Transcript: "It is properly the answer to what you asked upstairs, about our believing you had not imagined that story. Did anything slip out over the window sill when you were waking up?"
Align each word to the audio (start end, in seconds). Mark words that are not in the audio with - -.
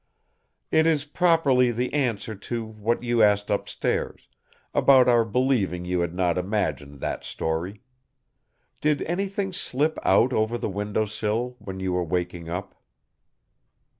"It 0.71 0.87
is 0.87 1.05
properly 1.05 1.69
the 1.69 1.93
answer 1.93 2.33
to 2.33 2.65
what 2.65 3.03
you 3.03 3.21
asked 3.21 3.51
upstairs, 3.51 4.27
about 4.73 5.07
our 5.07 5.23
believing 5.23 5.85
you 5.85 5.99
had 5.99 6.11
not 6.15 6.39
imagined 6.39 7.01
that 7.01 7.23
story. 7.23 7.83
Did 8.79 9.03
anything 9.03 9.53
slip 9.53 9.99
out 10.01 10.33
over 10.33 10.57
the 10.57 10.69
window 10.71 11.05
sill 11.05 11.55
when 11.59 11.79
you 11.79 11.93
were 11.93 12.03
waking 12.03 12.49
up?" 12.49 12.81